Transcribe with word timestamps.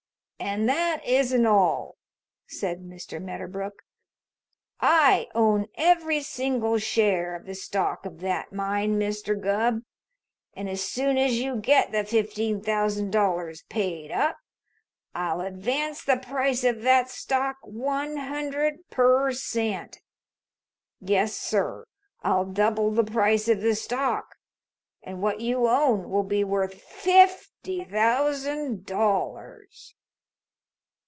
"And 0.43 0.67
that 0.67 1.05
isn't 1.05 1.45
all," 1.45 1.97
said 2.47 2.79
Mr. 2.81 3.21
Medderbrook. 3.21 3.83
"I 4.79 5.27
own 5.35 5.67
every 5.75 6.21
single 6.23 6.79
share 6.79 7.35
of 7.35 7.45
the 7.45 7.53
stock 7.53 8.07
of 8.07 8.21
that 8.21 8.51
mine, 8.51 8.97
Mr. 8.99 9.39
Gubb, 9.39 9.83
and 10.55 10.67
as 10.67 10.83
soon 10.83 11.19
as 11.19 11.39
you 11.39 11.57
get 11.57 11.91
the 11.91 12.03
fifteen 12.03 12.59
thousand 12.59 13.11
dollars 13.11 13.61
paid 13.69 14.11
up 14.11 14.39
I'll 15.13 15.41
advance 15.41 16.03
the 16.03 16.17
price 16.17 16.63
of 16.63 16.81
that 16.81 17.07
stock 17.11 17.57
one 17.61 18.17
hundred 18.17 18.89
per 18.89 19.31
cent! 19.33 19.99
Yes, 20.99 21.35
sir, 21.37 21.85
I'll 22.23 22.45
double 22.45 22.89
the 22.89 23.03
price 23.03 23.47
of 23.47 23.61
the 23.61 23.75
stock, 23.75 24.37
and 25.03 25.21
what 25.21 25.39
you 25.39 25.67
own 25.67 26.09
will 26.09 26.23
be 26.23 26.43
worth 26.43 26.81
fifty 26.81 27.83
thousand 27.83 28.87
dollars!" 28.87 29.93